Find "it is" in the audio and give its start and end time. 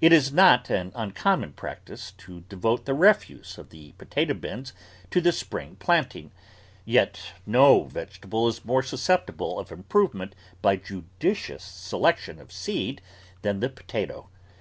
0.00-0.32